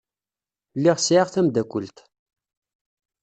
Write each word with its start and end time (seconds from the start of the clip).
Lliɣ 0.77 0.97
sɛiɣ 0.99 1.27
tamdakelt. 1.33 1.97